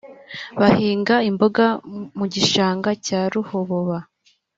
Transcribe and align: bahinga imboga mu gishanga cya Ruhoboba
bahinga 0.59 1.15
imboga 1.29 1.65
mu 2.17 2.25
gishanga 2.33 2.89
cya 3.05 3.21
Ruhoboba 3.33 3.97